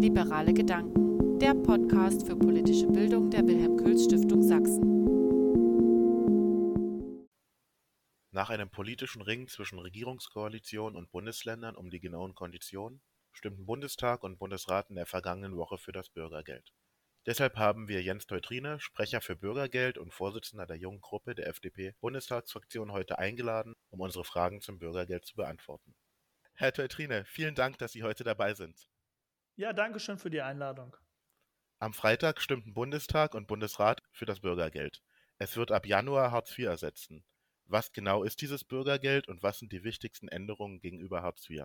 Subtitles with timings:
[0.00, 4.80] Liberale Gedanken, der Podcast für politische Bildung der Wilhelm Kühls Stiftung Sachsen.
[8.30, 14.38] Nach einem politischen Ring zwischen Regierungskoalition und Bundesländern um die genauen Konditionen stimmten Bundestag und
[14.38, 16.72] Bundesrat in der vergangenen Woche für das Bürgergeld.
[17.26, 22.92] Deshalb haben wir Jens Teutrine, Sprecher für Bürgergeld und Vorsitzender der jungen Gruppe der FDP-Bundestagsfraktion,
[22.92, 25.94] heute eingeladen, um unsere Fragen zum Bürgergeld zu beantworten.
[26.60, 28.86] Herr Teutrine, vielen Dank, dass Sie heute dabei sind.
[29.56, 30.94] Ja, danke schön für die Einladung.
[31.78, 35.02] Am Freitag stimmten Bundestag und Bundesrat für das Bürgergeld.
[35.38, 37.24] Es wird ab Januar Hartz IV ersetzen.
[37.64, 41.62] Was genau ist dieses Bürgergeld und was sind die wichtigsten Änderungen gegenüber Hartz IV?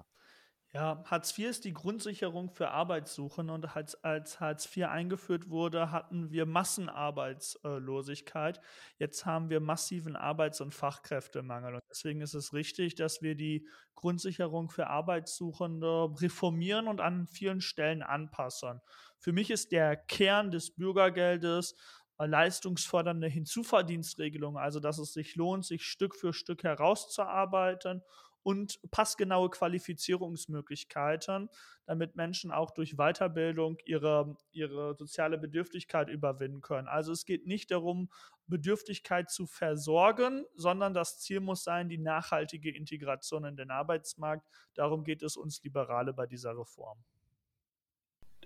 [0.76, 5.90] Ja, Hartz IV ist die Grundsicherung für Arbeitssuchende und als, als Hartz IV eingeführt wurde,
[5.90, 8.60] hatten wir Massenarbeitslosigkeit.
[8.98, 11.76] Jetzt haben wir massiven Arbeits- und Fachkräftemangel.
[11.76, 13.66] Und deswegen ist es richtig, dass wir die
[13.96, 18.82] Grundsicherung für Arbeitssuchende reformieren und an vielen Stellen anpassen.
[19.18, 21.78] Für mich ist der Kern des Bürgergeldes
[22.18, 28.04] leistungsfördernde Hinzuverdienstregelung, also dass es sich lohnt, sich Stück für Stück herauszuarbeiten
[28.46, 31.50] und passgenaue Qualifizierungsmöglichkeiten,
[31.88, 36.88] damit Menschen auch durch Weiterbildung ihre, ihre soziale Bedürftigkeit überwinden können.
[36.88, 38.12] Also es geht nicht darum,
[38.46, 44.48] Bedürftigkeit zu versorgen, sondern das Ziel muss sein, die nachhaltige Integration in den Arbeitsmarkt.
[44.76, 47.04] Darum geht es uns Liberale bei dieser Reform.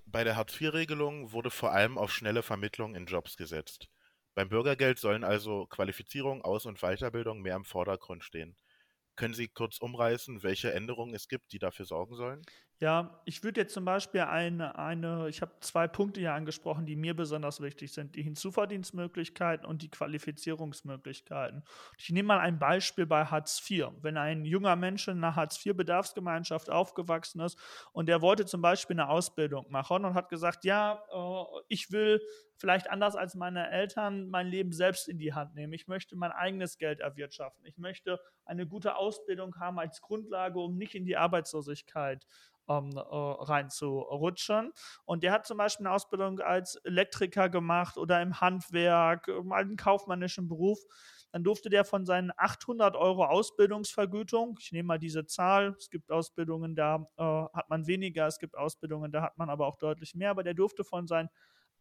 [0.05, 3.89] Bei der Hartz-IV-Regelung wurde vor allem auf schnelle Vermittlung in Jobs gesetzt.
[4.33, 8.55] Beim Bürgergeld sollen also Qualifizierung, Aus- und Weiterbildung mehr im Vordergrund stehen.
[9.19, 12.41] Können Sie kurz umreißen, welche Änderungen es gibt, die dafür sorgen sollen?
[12.81, 16.95] Ja, ich würde jetzt zum Beispiel eine, eine ich habe zwei Punkte hier angesprochen, die
[16.95, 21.63] mir besonders wichtig sind, die Hinzuverdienstmöglichkeiten und die Qualifizierungsmöglichkeiten.
[21.97, 23.89] Ich nehme mal ein Beispiel bei Hartz IV.
[24.01, 27.59] Wenn ein junger Mensch in einer Hartz IV-Bedarfsgemeinschaft aufgewachsen ist
[27.91, 32.21] und der wollte zum Beispiel eine Ausbildung machen und hat gesagt, ja, äh, ich will
[32.59, 35.73] vielleicht anders als meine Eltern mein Leben selbst in die Hand nehmen.
[35.73, 37.65] Ich möchte mein eigenes Geld erwirtschaften.
[37.65, 42.25] Ich möchte eine gute Ausbildung haben als Grundlage, um nicht in die Arbeitslosigkeit
[42.69, 44.71] ähm, äh, reinzurutschen.
[45.05, 49.75] Und der hat zum Beispiel eine Ausbildung als Elektriker gemacht oder im Handwerk, mal einen
[49.75, 50.79] kaufmännischen Beruf.
[51.31, 56.11] Dann durfte der von seinen 800 Euro Ausbildungsvergütung, ich nehme mal diese Zahl, es gibt
[56.11, 60.15] Ausbildungen, da äh, hat man weniger, es gibt Ausbildungen, da hat man aber auch deutlich
[60.15, 61.29] mehr, aber der durfte von seinen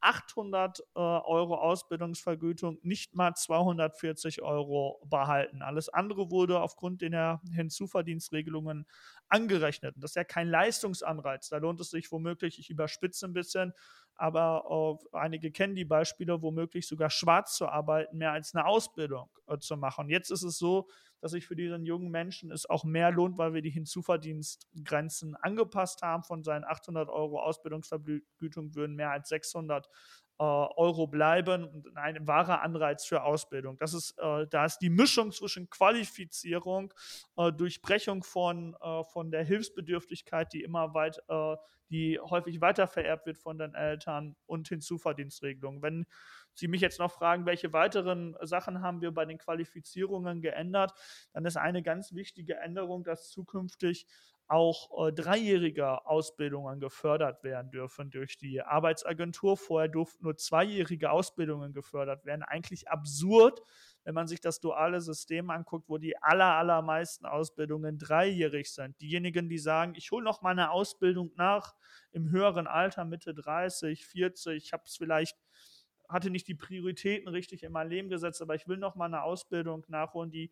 [0.01, 5.63] 800 äh, Euro Ausbildungsvergütung nicht mal 240 Euro behalten.
[5.63, 8.87] Alles andere wurde aufgrund der Hinzuverdienstregelungen
[9.29, 9.95] angerechnet.
[9.99, 11.49] Das ist ja kein Leistungsanreiz.
[11.49, 13.73] Da lohnt es sich womöglich, ich überspitze ein bisschen,
[14.15, 19.31] aber äh, einige kennen die Beispiele, womöglich sogar schwarz zu arbeiten, mehr als eine Ausbildung
[19.47, 20.09] äh, zu machen.
[20.09, 20.89] Jetzt ist es so,
[21.21, 26.03] dass sich für diesen jungen Menschen es auch mehr lohnt, weil wir die Hinzuverdienstgrenzen angepasst
[26.03, 26.23] haben.
[26.23, 29.89] Von seinen 800 Euro Ausbildungsvergütung würden mehr als 600
[30.41, 33.77] äh, Euro bleiben und ein wahrer Anreiz für Ausbildung.
[33.79, 36.95] Das ist, äh, da ist die Mischung zwischen Qualifizierung,
[37.37, 41.57] äh, Durchbrechung von, äh, von der Hilfsbedürftigkeit, die immer weit, äh,
[41.91, 45.83] die häufig weiter vererbt wird von den Eltern und Hinzuverdienstregelungen.
[45.83, 46.07] Wenn
[46.59, 50.93] Sie mich jetzt noch fragen, welche weiteren Sachen haben wir bei den Qualifizierungen geändert,
[51.33, 54.07] dann ist eine ganz wichtige Änderung, dass zukünftig
[54.49, 59.59] auch äh, dreijährige Ausbildungen gefördert werden dürfen durch die Arbeitsagentur.
[59.59, 62.43] Vorher durften nur zweijährige Ausbildungen gefördert werden.
[62.43, 63.61] Eigentlich absurd,
[64.05, 68.99] wenn man sich das duale System anguckt, wo die aller, allermeisten Ausbildungen dreijährig sind.
[69.03, 71.75] Diejenigen, die sagen, ich hole noch mal eine Ausbildung nach
[72.11, 75.37] im höheren Alter, Mitte 30, 40, ich habe es vielleicht
[76.09, 79.23] hatte nicht die Prioritäten richtig in mein Leben gesetzt, aber ich will noch mal eine
[79.23, 80.51] Ausbildung nachholen, die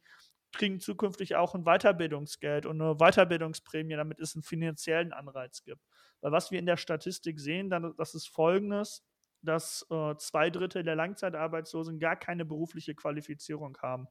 [0.53, 5.83] kriegen zukünftig auch ein Weiterbildungsgeld und eine Weiterbildungsprämie, damit es einen finanziellen Anreiz gibt.
[6.21, 9.05] Weil was wir in der Statistik sehen, dann, das ist folgendes,
[9.43, 14.09] dass äh, zwei Drittel der Langzeitarbeitslosen gar keine berufliche Qualifizierung haben.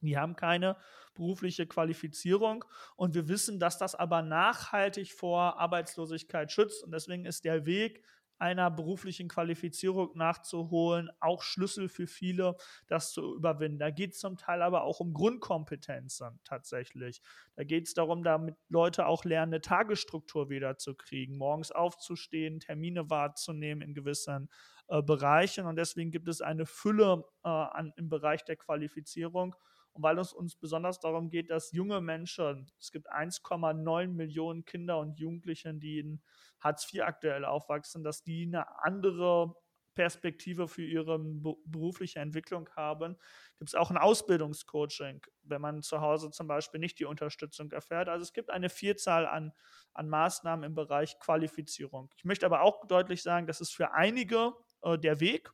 [0.00, 0.76] Die haben keine
[1.14, 2.64] berufliche Qualifizierung
[2.96, 8.04] und wir wissen, dass das aber nachhaltig vor Arbeitslosigkeit schützt und deswegen ist der Weg
[8.38, 12.56] einer beruflichen Qualifizierung nachzuholen, auch Schlüssel für viele,
[12.88, 13.78] das zu überwinden.
[13.78, 17.22] Da geht es zum Teil aber auch um Grundkompetenzen tatsächlich.
[17.56, 23.82] Da geht es darum, damit Leute auch lernen, eine Tagesstruktur wiederzukriegen, morgens aufzustehen, Termine wahrzunehmen
[23.82, 24.48] in gewissen
[24.88, 25.66] äh, Bereichen.
[25.66, 29.54] Und deswegen gibt es eine Fülle äh, an, im Bereich der Qualifizierung.
[29.94, 34.98] Und weil es uns besonders darum geht, dass junge Menschen, es gibt 1,9 Millionen Kinder
[34.98, 36.22] und Jugendliche, die in
[36.60, 39.54] Hartz IV aktuell aufwachsen, dass die eine andere
[39.94, 43.16] Perspektive für ihre berufliche Entwicklung haben,
[43.58, 48.08] gibt es auch ein Ausbildungscoaching, wenn man zu Hause zum Beispiel nicht die Unterstützung erfährt.
[48.08, 49.52] Also es gibt eine Vielzahl an,
[49.92, 52.10] an Maßnahmen im Bereich Qualifizierung.
[52.16, 55.52] Ich möchte aber auch deutlich sagen, das ist für einige äh, der Weg,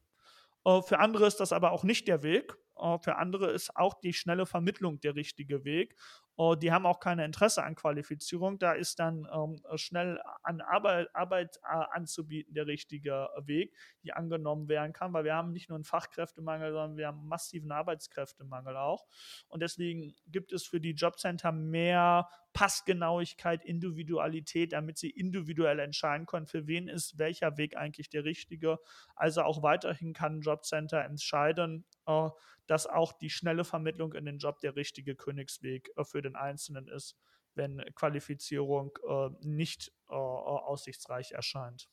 [0.65, 2.57] äh, für andere ist das aber auch nicht der Weg.
[3.03, 5.97] Für andere ist auch die schnelle Vermittlung der richtige Weg.
[6.41, 8.59] Uh, die haben auch kein Interesse an Qualifizierung.
[8.59, 14.67] Da ist dann ähm, schnell an Arbeit, Arbeit äh, anzubieten der richtige Weg, die angenommen
[14.71, 18.75] werden kann, weil wir haben nicht nur einen Fachkräftemangel, sondern wir haben einen massiven Arbeitskräftemangel
[18.79, 19.05] auch.
[19.49, 26.47] Und deswegen gibt es für die Jobcenter mehr Passgenauigkeit, Individualität, damit sie individuell entscheiden können,
[26.47, 28.79] für wen ist welcher Weg eigentlich der richtige.
[29.15, 32.31] Also auch weiterhin kann ein Jobcenter entscheiden, äh,
[32.67, 36.89] dass auch die schnelle Vermittlung in den Job der richtige Königsweg äh, für den Einzelnen
[36.89, 37.17] ist,
[37.55, 41.89] wenn Qualifizierung äh, nicht aussichtsreich erscheint.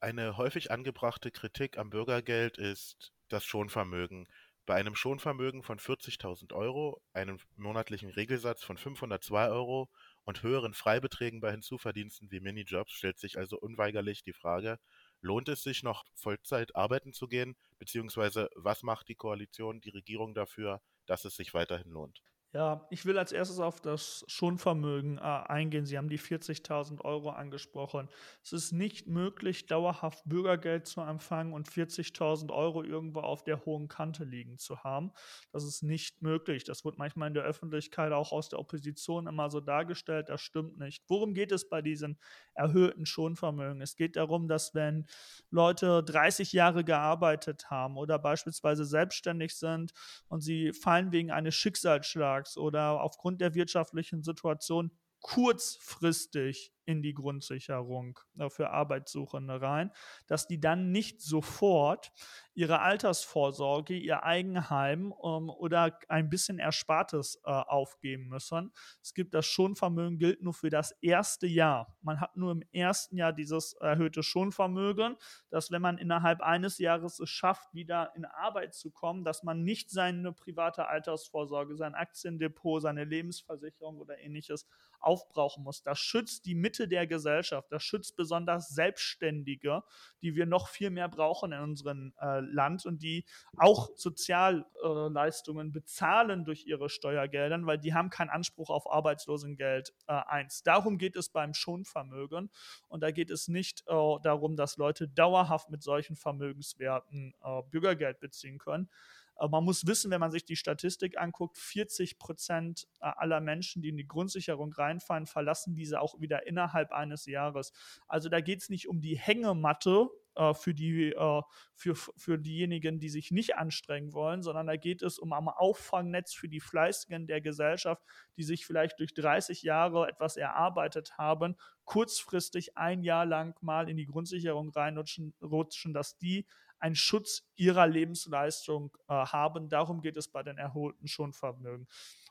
[0.00, 4.26] Eine häufig angebrachte Kritik am Bürgergeld ist das Schonvermögen.
[4.64, 9.90] Bei einem Schonvermögen von 40.000 Euro, einem monatlichen Regelsatz von 502 Euro
[10.24, 14.78] und höheren Freibeträgen bei Hinzuverdiensten wie Minijobs stellt sich also unweigerlich die Frage,
[15.20, 20.34] lohnt es sich noch Vollzeit arbeiten zu gehen, beziehungsweise was macht die Koalition, die Regierung
[20.34, 22.22] dafür, dass es sich weiterhin lohnt?
[22.54, 25.86] Ja, ich will als erstes auf das Schonvermögen äh, eingehen.
[25.86, 28.10] Sie haben die 40.000 Euro angesprochen.
[28.44, 33.88] Es ist nicht möglich, dauerhaft Bürgergeld zu empfangen und 40.000 Euro irgendwo auf der hohen
[33.88, 35.12] Kante liegen zu haben.
[35.50, 36.64] Das ist nicht möglich.
[36.64, 40.28] Das wird manchmal in der Öffentlichkeit auch aus der Opposition immer so dargestellt.
[40.28, 41.04] Das stimmt nicht.
[41.08, 42.18] Worum geht es bei diesen
[42.52, 43.80] erhöhten Schonvermögen?
[43.80, 45.06] Es geht darum, dass wenn
[45.50, 49.92] Leute 30 Jahre gearbeitet haben oder beispielsweise selbstständig sind
[50.28, 54.90] und sie fallen wegen eines Schicksalsschlags Auftrags oder aufgrund der wirtschaftlichen Situation
[55.20, 59.90] kurzfristig in die Grundsicherung äh, für Arbeitssuchende rein,
[60.26, 62.12] dass die dann nicht sofort
[62.54, 68.72] ihre Altersvorsorge, ihr Eigenheim ähm, oder ein bisschen Erspartes äh, aufgeben müssen.
[69.02, 71.96] Es gibt das Schonvermögen, gilt nur für das erste Jahr.
[72.02, 75.16] Man hat nur im ersten Jahr dieses erhöhte Schonvermögen,
[75.50, 79.64] dass wenn man innerhalb eines Jahres es schafft, wieder in Arbeit zu kommen, dass man
[79.64, 84.66] nicht seine private Altersvorsorge, sein Aktiendepot, seine Lebensversicherung oder ähnliches
[85.00, 85.82] aufbrauchen muss.
[85.82, 89.82] Das schützt die Mitte der Gesellschaft, das schützt besonders Selbstständige,
[90.22, 93.26] die wir noch viel mehr brauchen in unserem äh, Land und die
[93.58, 100.14] auch Sozialleistungen äh, bezahlen durch ihre Steuergelder, weil die haben keinen Anspruch auf Arbeitslosengeld äh,
[100.14, 100.62] 1.
[100.62, 102.50] Darum geht es beim Schonvermögen
[102.88, 103.92] und da geht es nicht äh,
[104.22, 108.88] darum, dass Leute dauerhaft mit solchen Vermögenswerten äh, Bürgergeld beziehen können.
[109.36, 113.82] Aber man muss wissen, wenn man sich die Statistik anguckt, 40 Prozent äh, aller Menschen,
[113.82, 117.72] die in die Grundsicherung reinfallen, verlassen diese auch wieder innerhalb eines Jahres.
[118.08, 121.42] Also da geht es nicht um die Hängematte, äh, für, die, äh,
[121.74, 126.32] für, für diejenigen, die sich nicht anstrengen wollen, sondern da geht es um ein Auffangnetz
[126.32, 128.02] für die Fleißigen der Gesellschaft,
[128.38, 133.98] die sich vielleicht durch 30 Jahre etwas erarbeitet haben, kurzfristig ein Jahr lang mal in
[133.98, 136.46] die Grundsicherung reinrutschen, rutschen, dass die
[136.82, 139.68] einen Schutz ihrer Lebensleistung äh, haben.
[139.68, 141.86] Darum geht es bei den erholten Schonvermögen.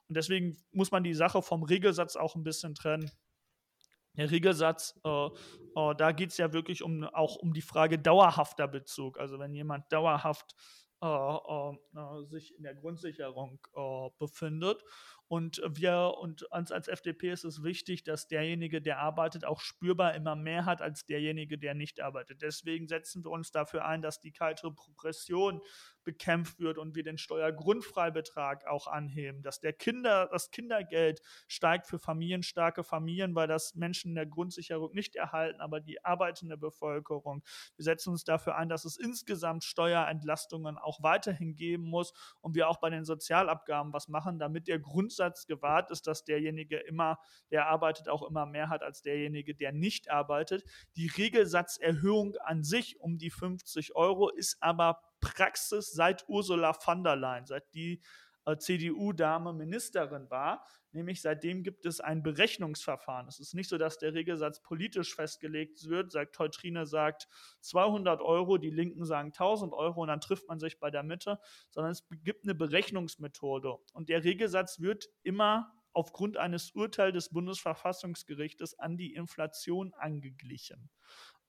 [0.09, 3.09] Und deswegen muss man die Sache vom Regelsatz auch ein bisschen trennen.
[4.17, 8.67] Der Regelsatz, äh, äh, da geht es ja wirklich um, auch um die Frage dauerhafter
[8.67, 9.17] Bezug.
[9.19, 10.53] Also wenn jemand dauerhaft
[11.01, 13.59] äh, äh, äh sich in der Grundsicherung
[14.19, 14.83] befindet
[15.31, 20.13] und wir und uns als FDP ist es wichtig, dass derjenige, der arbeitet, auch spürbar
[20.13, 22.41] immer mehr hat als derjenige, der nicht arbeitet.
[22.41, 25.61] Deswegen setzen wir uns dafür ein, dass die kalte Progression
[26.03, 31.99] bekämpft wird und wir den Steuergrundfreibetrag auch anheben, dass der Kinder, das Kindergeld steigt für
[31.99, 37.41] familienstarke Familien, weil das Menschen in der Grundsicherung nicht erhalten, aber die arbeitende Bevölkerung.
[37.77, 42.11] Wir setzen uns dafür ein, dass es insgesamt Steuerentlastungen auch weiterhin geben muss
[42.41, 46.23] und wir auch bei den Sozialabgaben was machen, damit der Grundsatz Grundsatz gewahrt ist, dass
[46.23, 47.19] derjenige immer,
[47.51, 50.63] der arbeitet, auch immer mehr hat als derjenige, der nicht arbeitet.
[50.95, 57.15] Die Regelsatzerhöhung an sich um die 50 Euro ist aber Praxis seit Ursula von der
[57.15, 58.01] Leyen, seit die
[58.45, 60.65] äh, CDU-Dame Ministerin war.
[60.93, 63.27] Nämlich seitdem gibt es ein Berechnungsverfahren.
[63.27, 66.11] Es ist nicht so, dass der Regelsatz politisch festgelegt wird.
[66.11, 67.27] Sagt Teutrine sagt
[67.61, 71.39] 200 Euro, die Linken sagen 1000 Euro und dann trifft man sich bei der Mitte,
[71.69, 73.77] sondern es gibt eine Berechnungsmethode.
[73.93, 80.89] Und der Regelsatz wird immer aufgrund eines Urteils des Bundesverfassungsgerichtes an die Inflation angeglichen.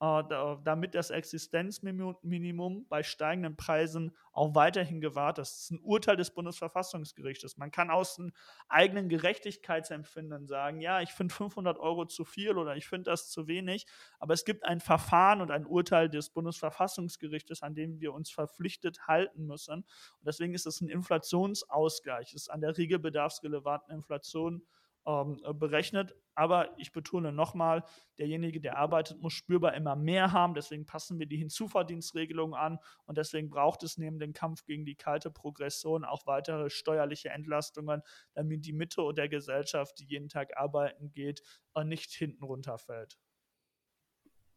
[0.02, 0.24] Äh,
[0.64, 5.52] damit das Existenzminimum bei steigenden Preisen auch weiterhin gewahrt ist.
[5.52, 7.56] Das ist ein Urteil des Bundesverfassungsgerichtes.
[7.56, 8.32] Man kann aus einem
[8.68, 13.46] eigenen Gerechtigkeitsempfinden sagen, ja, ich finde 500 Euro zu viel oder ich finde das zu
[13.46, 13.86] wenig,
[14.18, 19.06] aber es gibt ein Verfahren und ein Urteil des Bundesverfassungsgerichtes, an dem wir uns verpflichtet
[19.06, 19.84] halten müssen.
[19.84, 22.34] Und deswegen ist es ein Inflationsausgleich.
[22.34, 24.66] Es ist an der regelbedarfsrelevanten Inflation
[25.06, 26.14] ähm, äh, berechnet.
[26.34, 27.84] Aber ich betone nochmal,
[28.18, 30.54] derjenige, der arbeitet, muss spürbar immer mehr haben.
[30.54, 32.78] Deswegen passen wir die Hinzuverdienstregelung an.
[33.04, 38.02] Und deswegen braucht es neben dem Kampf gegen die kalte Progression auch weitere steuerliche Entlastungen,
[38.34, 41.42] damit die Mitte der Gesellschaft, die jeden Tag arbeiten geht,
[41.74, 43.18] äh, nicht hinten runterfällt.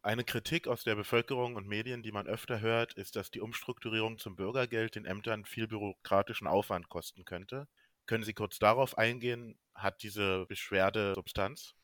[0.06, 4.18] Eine Kritik aus der Bevölkerung und Medien, die man öfter hört, ist, dass die Umstrukturierung
[4.18, 7.66] zum Bürgergeld den Ämtern viel bürokratischen Aufwand kosten könnte.
[8.06, 9.58] Können Sie kurz darauf eingehen?
[9.74, 11.74] Hat diese Beschwerde Substanz?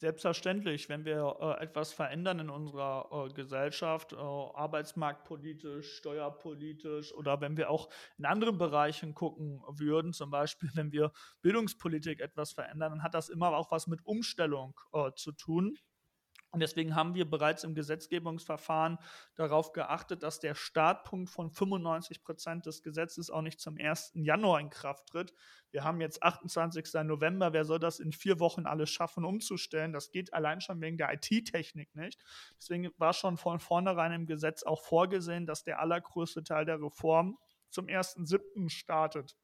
[0.00, 7.56] Selbstverständlich, wenn wir äh, etwas verändern in unserer äh, Gesellschaft, äh, arbeitsmarktpolitisch, steuerpolitisch oder wenn
[7.56, 13.02] wir auch in anderen Bereichen gucken würden, zum Beispiel wenn wir Bildungspolitik etwas verändern, dann
[13.02, 15.76] hat das immer auch was mit Umstellung äh, zu tun.
[16.50, 18.98] Und deswegen haben wir bereits im Gesetzgebungsverfahren
[19.34, 24.12] darauf geachtet, dass der Startpunkt von 95 Prozent des Gesetzes auch nicht zum 1.
[24.14, 25.34] Januar in Kraft tritt.
[25.70, 26.94] Wir haben jetzt 28.
[27.04, 27.52] November.
[27.52, 29.92] Wer soll das in vier Wochen alles schaffen, umzustellen?
[29.92, 32.22] Das geht allein schon wegen der IT-Technik nicht.
[32.56, 37.36] Deswegen war schon von vornherein im Gesetz auch vorgesehen, dass der allergrößte Teil der Reform
[37.68, 38.70] zum 1.7.
[38.70, 39.36] startet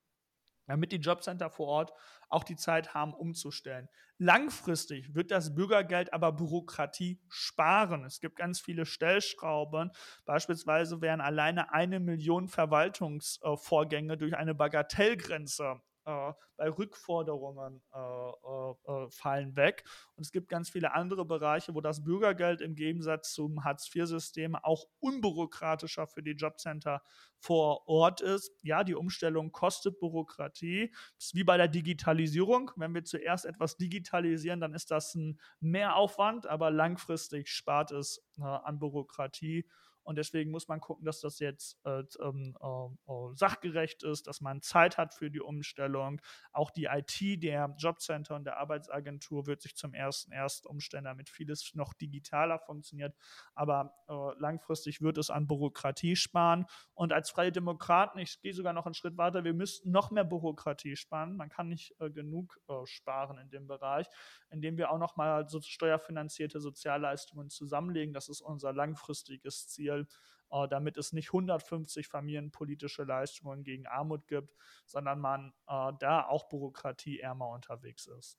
[0.66, 1.92] damit die Jobcenter vor Ort
[2.28, 3.88] auch die Zeit haben, umzustellen.
[4.18, 8.04] Langfristig wird das Bürgergeld aber Bürokratie sparen.
[8.04, 9.90] Es gibt ganz viele Stellschrauben.
[10.24, 19.10] Beispielsweise werden alleine eine Million Verwaltungsvorgänge durch eine Bagatellgrenze äh, bei Rückforderungen äh, äh, äh,
[19.10, 19.84] fallen weg.
[20.16, 24.86] Und es gibt ganz viele andere Bereiche, wo das Bürgergeld im Gegensatz zum Hartz-IV-System auch
[25.00, 27.02] unbürokratischer für die Jobcenter
[27.38, 28.52] vor Ort ist.
[28.62, 30.90] Ja, die Umstellung kostet Bürokratie.
[31.16, 32.70] Das ist wie bei der Digitalisierung.
[32.76, 38.42] Wenn wir zuerst etwas digitalisieren, dann ist das ein Mehraufwand, aber langfristig spart es äh,
[38.42, 39.66] an Bürokratie.
[40.04, 44.42] Und deswegen muss man gucken, dass das jetzt äh, ähm, äh, äh, sachgerecht ist, dass
[44.42, 46.20] man Zeit hat für die Umstellung.
[46.52, 51.30] Auch die IT der Jobcenter und der Arbeitsagentur wird sich zum ersten erst umstellen, damit
[51.30, 53.14] vieles noch digitaler funktioniert.
[53.54, 56.66] Aber äh, langfristig wird es an Bürokratie sparen.
[56.92, 60.24] Und als Freie Demokraten, ich gehe sogar noch einen Schritt weiter, wir müssten noch mehr
[60.24, 61.36] Bürokratie sparen.
[61.36, 64.06] Man kann nicht äh, genug äh, sparen in dem Bereich,
[64.50, 68.12] indem wir auch noch mal so steuerfinanzierte Sozialleistungen zusammenlegen.
[68.12, 70.06] Das ist unser langfristiges Ziel Ziel,
[70.50, 74.54] äh, damit es nicht 150 familienpolitische Leistungen gegen Armut gibt,
[74.86, 78.38] sondern man äh, da auch bürokratieärmer unterwegs ist.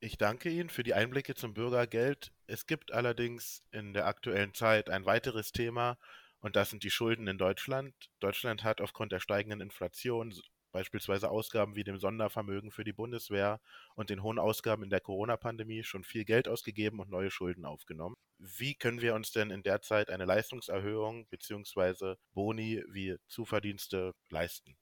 [0.00, 2.32] Ich danke Ihnen für die Einblicke zum Bürgergeld.
[2.48, 5.96] Es gibt allerdings in der aktuellen Zeit ein weiteres Thema,
[6.40, 7.94] und das sind die Schulden in Deutschland.
[8.18, 10.34] Deutschland hat aufgrund der steigenden Inflation
[10.72, 13.60] beispielsweise Ausgaben wie dem Sondervermögen für die Bundeswehr
[13.94, 18.16] und den hohen Ausgaben in der Corona-Pandemie schon viel Geld ausgegeben und neue Schulden aufgenommen.
[18.38, 22.16] Wie können wir uns denn in der Zeit eine Leistungserhöhung bzw.
[22.32, 24.76] Boni wie Zuverdienste leisten?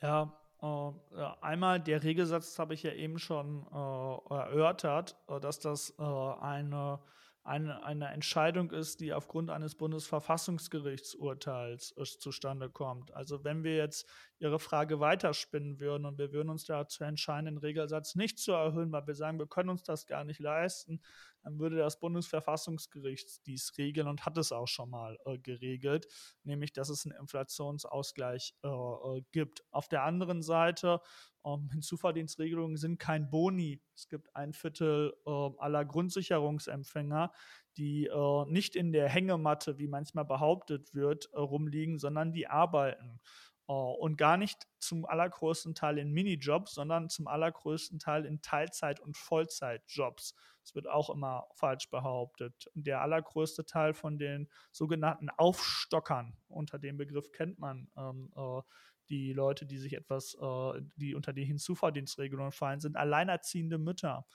[0.00, 5.98] Ja, äh, einmal der Regelsatz habe ich ja eben schon äh, erörtert, äh, dass das
[5.98, 7.00] eine
[7.46, 13.14] eine, eine Entscheidung ist, die aufgrund eines Bundesverfassungsgerichtsurteils zustande kommt.
[13.14, 14.08] Also wenn wir jetzt
[14.38, 18.92] Ihre Frage weiterspinnen würden und wir würden uns dazu entscheiden, den Regelsatz nicht zu erhöhen,
[18.92, 21.00] weil wir sagen, wir können uns das gar nicht leisten,
[21.42, 26.06] dann würde das Bundesverfassungsgericht dies regeln und hat es auch schon mal äh, geregelt,
[26.42, 29.64] nämlich dass es einen Inflationsausgleich äh, äh gibt.
[29.70, 31.00] Auf der anderen Seite
[31.46, 33.80] ähm, Hinzuverdienstregelungen sind kein Boni.
[33.94, 37.32] Es gibt ein Viertel äh, aller Grundsicherungsempfänger,
[37.76, 43.20] die äh, nicht in der Hängematte, wie manchmal behauptet wird, äh, rumliegen, sondern die arbeiten.
[43.68, 49.00] Äh, und gar nicht zum allergrößten Teil in Minijobs, sondern zum allergrößten Teil in Teilzeit-
[49.00, 50.34] und Vollzeitjobs.
[50.62, 52.66] Das wird auch immer falsch behauptet.
[52.74, 58.62] Und der allergrößte Teil von den sogenannten Aufstockern, unter dem Begriff kennt man ähm, äh,
[59.08, 64.26] die Leute, die sich etwas, äh, die unter die Hinzuverdienstregelung fallen, sind alleinerziehende Mütter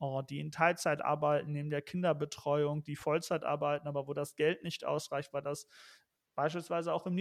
[0.00, 4.62] äh, die in Teilzeit arbeiten, neben der Kinderbetreuung, die Vollzeit arbeiten, aber wo das Geld
[4.62, 5.66] nicht ausreicht, weil das
[6.34, 7.14] beispielsweise auch im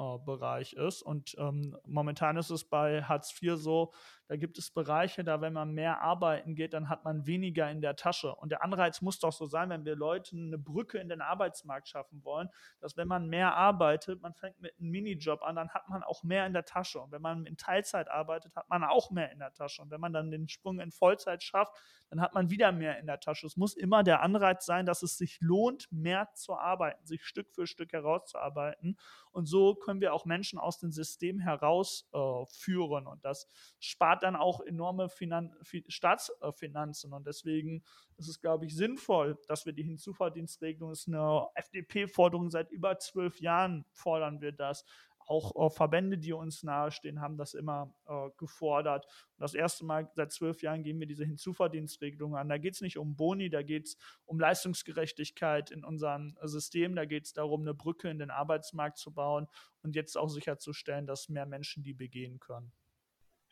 [0.00, 1.02] Niedriglohnbereich ist.
[1.02, 3.92] Und ähm, momentan ist es bei Hartz IV so,
[4.30, 7.80] Da gibt es Bereiche, da wenn man mehr arbeiten geht, dann hat man weniger in
[7.80, 8.32] der Tasche.
[8.36, 11.88] Und der Anreiz muss doch so sein, wenn wir Leuten eine Brücke in den Arbeitsmarkt
[11.88, 15.88] schaffen wollen, dass wenn man mehr arbeitet, man fängt mit einem Minijob an, dann hat
[15.88, 17.00] man auch mehr in der Tasche.
[17.00, 19.82] Und wenn man in Teilzeit arbeitet, hat man auch mehr in der Tasche.
[19.82, 21.74] Und wenn man dann den Sprung in Vollzeit schafft,
[22.10, 23.46] dann hat man wieder mehr in der Tasche.
[23.46, 27.52] Es muss immer der Anreiz sein, dass es sich lohnt, mehr zu arbeiten, sich Stück
[27.52, 28.96] für Stück herauszuarbeiten.
[29.32, 33.06] Und so können wir auch Menschen aus dem System herausführen.
[33.06, 35.54] Äh, und das spart dann auch enorme Finan
[35.88, 37.12] Staatsfinanzen.
[37.12, 37.82] Und deswegen
[38.16, 42.98] ist es, glaube ich, sinnvoll, dass wir die Hinzuverdienstregelung, das ist eine FDP-Forderung seit über
[42.98, 44.84] zwölf Jahren, fordern wir das
[45.30, 49.06] auch äh, Verbände, die uns nahestehen, haben das immer äh, gefordert.
[49.06, 52.48] Und das erste Mal seit zwölf Jahren gehen wir diese Hinzuverdienstregelung an.
[52.48, 53.96] Da geht es nicht um Boni, da geht es
[54.26, 59.12] um Leistungsgerechtigkeit in unserem System, da geht es darum, eine Brücke in den Arbeitsmarkt zu
[59.12, 59.46] bauen
[59.82, 62.72] und jetzt auch sicherzustellen, dass mehr Menschen die begehen können.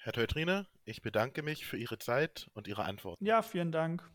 [0.09, 3.23] Herr Teutrine, ich bedanke mich für Ihre Zeit und Ihre Antworten.
[3.23, 4.11] Ja, vielen Dank.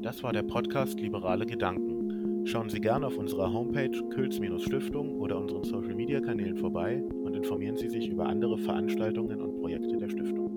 [0.00, 2.46] Das war der Podcast Liberale Gedanken.
[2.46, 8.08] Schauen Sie gerne auf unserer Homepage Külz-Stiftung oder unseren Social-Media-Kanälen vorbei und informieren Sie sich
[8.08, 10.55] über andere Veranstaltungen und Projekte der Stiftung.